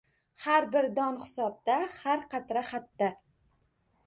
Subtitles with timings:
[0.45, 3.13] Har bir don hisobda, har qatra xatda.